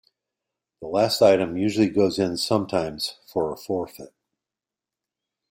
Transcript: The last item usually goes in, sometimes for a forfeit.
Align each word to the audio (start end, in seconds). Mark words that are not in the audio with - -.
The 0.81 0.87
last 0.87 1.21
item 1.21 1.57
usually 1.57 1.87
goes 1.87 2.17
in, 2.17 2.35
sometimes 2.35 3.19
for 3.31 3.53
a 3.53 3.55
forfeit. 3.55 4.15